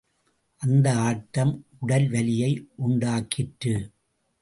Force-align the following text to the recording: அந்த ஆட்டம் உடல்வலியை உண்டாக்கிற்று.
அந்த 0.61 0.87
ஆட்டம் 0.99 1.65
உடல்வலியை 1.81 2.51
உண்டாக்கிற்று. 2.87 3.75